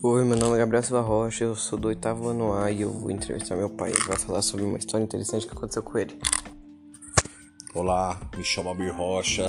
Oi, 0.00 0.24
meu 0.24 0.36
nome 0.36 0.54
é 0.54 0.58
Gabriel 0.58 0.80
Silva 0.80 1.00
Rocha, 1.00 1.42
eu 1.42 1.56
sou 1.56 1.76
do 1.76 1.88
oitavo 1.88 2.28
ano 2.28 2.52
A 2.52 2.70
e 2.70 2.82
eu 2.82 2.92
vou 2.92 3.10
entrevistar 3.10 3.56
meu 3.56 3.68
pai. 3.68 3.90
Ele 3.90 4.04
vai 4.04 4.16
falar 4.16 4.42
sobre 4.42 4.64
uma 4.64 4.78
história 4.78 5.02
interessante 5.02 5.44
que 5.44 5.52
aconteceu 5.52 5.82
com 5.82 5.98
ele. 5.98 6.16
Olá, 7.74 8.20
me 8.36 8.44
chamo 8.44 8.70
Abir 8.70 8.94
Rocha 8.94 9.48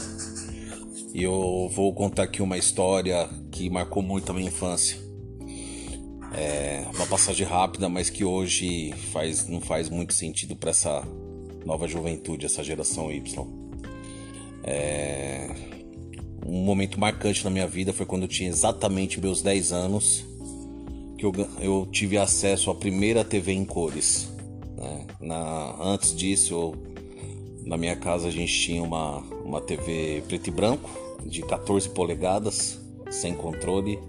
e 1.14 1.22
eu 1.22 1.70
vou 1.72 1.94
contar 1.94 2.24
aqui 2.24 2.42
uma 2.42 2.58
história 2.58 3.30
que 3.52 3.70
marcou 3.70 4.02
muito 4.02 4.32
a 4.32 4.34
minha 4.34 4.48
infância. 4.48 4.98
É 6.34 6.84
uma 6.96 7.06
passagem 7.06 7.46
rápida, 7.46 7.88
mas 7.88 8.10
que 8.10 8.26
hoje 8.26 8.92
faz, 9.14 9.48
não 9.48 9.62
faz 9.62 9.88
muito 9.88 10.16
sentido 10.16 10.56
para 10.56 10.72
essa 10.72 11.08
nova 11.64 11.88
juventude, 11.88 12.48
essa 12.48 12.64
geração 12.64 13.12
Y. 13.12 13.48
É... 14.64 15.48
Um 16.44 16.64
momento 16.64 17.00
marcante 17.00 17.44
na 17.44 17.52
minha 17.52 17.68
vida 17.68 17.94
foi 17.94 18.08
quando 18.08 18.24
eu 18.24 18.28
tinha 18.28 18.50
exatamente 18.50 19.22
meus 19.22 19.44
10 19.44 19.72
anos 19.72 20.29
que 21.20 21.26
eu, 21.26 21.34
eu 21.60 21.88
tive 21.92 22.18
acesso 22.18 22.72
à 22.72 22.76
primeira 22.76 23.26
TV 23.26 23.52
em 23.52 23.66
cores. 23.66 24.32
Né? 24.78 25.06
Na, 25.20 25.76
antes 25.82 26.16
disso, 26.16 26.54
eu, 26.54 26.76
na 27.66 27.78
minha 27.78 27.96
casa 27.98 28.30
a 28.30 28.32
gente 28.32 28.54
tinha 28.54 28.82
uma, 28.82 29.18
uma 29.44 29.60
TV 29.60 30.24
preto 30.28 30.48
e 30.48 30.52
branco 30.52 30.90
de 31.26 31.42
14 31.42 31.90
polegadas, 31.90 32.80
sem 33.12 33.34
controle, 33.34 34.00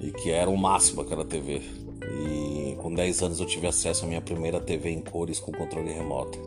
e 0.00 0.10
que 0.10 0.30
era 0.30 0.48
o 0.48 0.56
máximo 0.56 1.02
aquela 1.02 1.24
TV. 1.24 1.60
E 2.02 2.76
com 2.76 2.94
10 2.94 3.22
anos 3.22 3.40
eu 3.40 3.46
tive 3.46 3.66
acesso 3.66 4.06
à 4.06 4.08
minha 4.08 4.22
primeira 4.22 4.58
TV 4.58 4.90
em 4.90 5.02
cores 5.02 5.38
com 5.38 5.52
controle 5.52 5.92
remoto. 5.92 6.38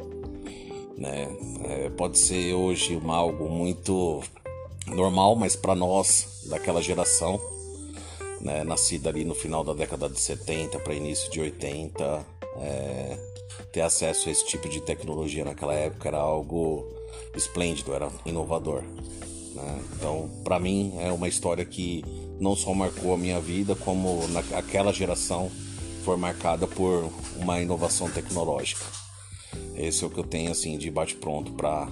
Né? 0.97 1.27
É, 1.65 1.89
pode 1.91 2.17
ser 2.17 2.55
hoje 2.55 2.95
uma, 2.95 3.15
algo 3.15 3.47
muito 3.47 4.21
normal, 4.87 5.35
mas 5.35 5.55
para 5.55 5.75
nós 5.75 6.47
daquela 6.49 6.81
geração 6.81 7.39
né, 8.41 8.63
nascida 8.63 9.09
ali 9.09 9.23
no 9.23 9.35
final 9.35 9.63
da 9.63 9.73
década 9.73 10.09
de 10.09 10.19
70 10.19 10.79
para 10.79 10.93
início 10.93 11.29
de 11.31 11.39
80, 11.39 12.25
é, 12.57 13.17
ter 13.71 13.81
acesso 13.81 14.29
a 14.29 14.31
esse 14.31 14.45
tipo 14.45 14.67
de 14.69 14.81
tecnologia 14.81 15.45
naquela 15.45 15.73
época 15.73 16.07
era 16.07 16.17
algo 16.17 16.85
esplêndido, 17.35 17.93
era 17.93 18.09
inovador. 18.25 18.83
Né? 19.53 19.81
Então, 19.95 20.29
para 20.43 20.59
mim, 20.59 20.93
é 20.99 21.11
uma 21.11 21.27
história 21.27 21.65
que 21.65 22.03
não 22.39 22.55
só 22.55 22.73
marcou 22.73 23.13
a 23.13 23.17
minha 23.17 23.39
vida, 23.39 23.75
como 23.75 24.27
naquela 24.29 24.93
geração 24.93 25.51
foi 26.03 26.15
marcada 26.17 26.65
por 26.65 27.09
uma 27.35 27.59
inovação 27.59 28.09
tecnológica. 28.09 28.85
Esse 29.75 30.03
é 30.03 30.07
o 30.07 30.09
que 30.09 30.19
eu 30.19 30.23
tenho 30.23 30.51
assim 30.51 30.77
de 30.77 30.89
bate 30.89 31.15
pronto 31.15 31.51
para 31.53 31.87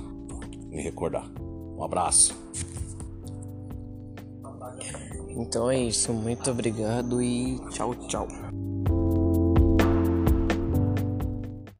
me 0.70 0.82
recordar. 0.82 1.30
Um 1.40 1.84
abraço. 1.84 2.36
Então 5.38 5.70
é 5.70 5.78
isso, 5.78 6.12
muito 6.12 6.50
obrigado 6.50 7.22
e 7.22 7.60
tchau, 7.72 7.94
tchau. 8.08 8.28